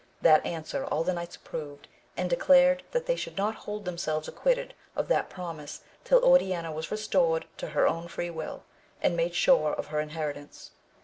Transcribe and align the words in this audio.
That 0.23 0.43
an 0.43 0.63
swer 0.63 0.87
all 0.91 1.03
the 1.03 1.13
knights 1.13 1.35
approved, 1.35 1.87
and 2.17 2.27
declared 2.27 2.81
that 2.89 3.05
they 3.05 3.15
should 3.15 3.37
not 3.37 3.53
hold 3.53 3.85
themselves 3.85 4.27
acquitted 4.27 4.73
of 4.95 5.09
that 5.09 5.29
promise 5.29 5.81
till 6.03 6.17
Oriana 6.25 6.71
was 6.71 6.89
restored 6.89 7.45
to 7.57 7.67
her 7.67 7.87
own 7.87 8.07
free 8.07 8.29
wiQ, 8.31 8.61
and 9.03 9.15
made 9.15 9.35
sure 9.35 9.73
of 9.75 9.85
her 9.93 9.99
inheritance. 9.99 10.71